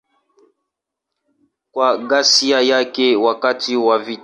Kwa 1.71 1.97
ghasia 1.97 2.61
yake 2.61 3.15
wakati 3.15 3.75
wa 3.75 3.99
vita. 3.99 4.19